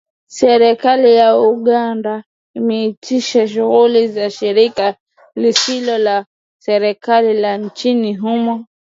Serikali 0.39 1.09
ya 1.19 1.29
Uganda 1.39 2.23
imesitisha 2.55 3.47
shughuli 3.47 4.07
za 4.07 4.29
shirika 4.29 4.95
lisilo 5.35 5.97
la 5.97 6.25
kiserikali 6.59 7.33
la 7.33 7.57
nchini 7.57 8.15
humo 8.15 8.65